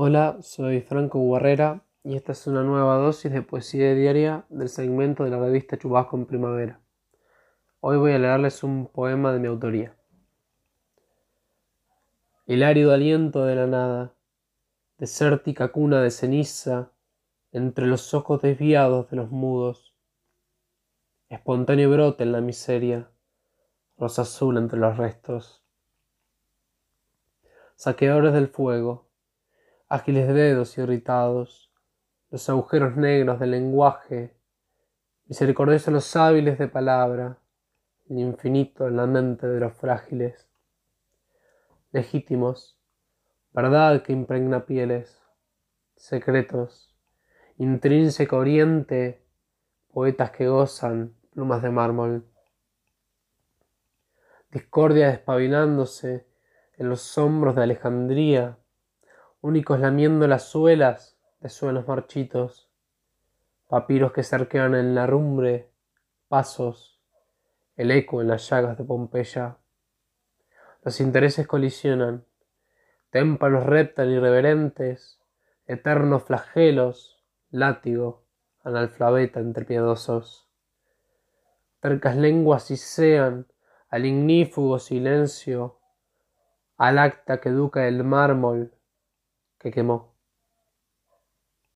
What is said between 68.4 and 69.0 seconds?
llagas de